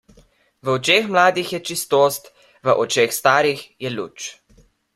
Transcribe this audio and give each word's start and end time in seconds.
V 0.61 0.67
očeh 0.69 1.05
mladih 1.07 1.53
je 1.53 1.59
čistost, 1.59 2.23
v 2.65 2.69
očeh 2.85 3.13
starih 3.19 3.61
je 3.85 3.89
luč. 3.97 4.31